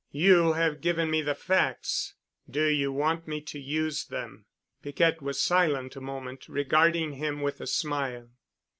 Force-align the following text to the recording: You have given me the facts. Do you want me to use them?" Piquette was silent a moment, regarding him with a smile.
You 0.13 0.53
have 0.53 0.81
given 0.81 1.11
me 1.11 1.21
the 1.21 1.35
facts. 1.35 2.15
Do 2.49 2.65
you 2.65 2.91
want 2.91 3.27
me 3.27 3.39
to 3.41 3.59
use 3.59 4.05
them?" 4.05 4.45
Piquette 4.81 5.21
was 5.21 5.39
silent 5.39 5.95
a 5.95 6.01
moment, 6.01 6.49
regarding 6.49 7.11
him 7.13 7.41
with 7.41 7.61
a 7.61 7.67
smile. 7.67 8.31